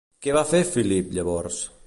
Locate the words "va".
0.37-0.41